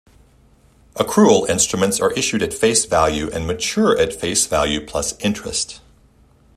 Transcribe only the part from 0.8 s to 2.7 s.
Accrual instruments are issued at